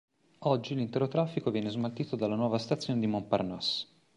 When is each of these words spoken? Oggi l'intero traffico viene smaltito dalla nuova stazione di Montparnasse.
Oggi 0.45 0.73
l'intero 0.73 1.07
traffico 1.07 1.51
viene 1.51 1.69
smaltito 1.69 2.15
dalla 2.15 2.33
nuova 2.33 2.57
stazione 2.57 2.99
di 2.99 3.05
Montparnasse. 3.05 3.85